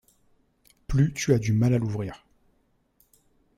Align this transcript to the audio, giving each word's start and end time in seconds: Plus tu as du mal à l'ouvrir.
Plus 0.87 1.13
tu 1.13 1.31
as 1.31 1.37
du 1.37 1.53
mal 1.53 1.75
à 1.75 1.77
l'ouvrir. 1.77 2.25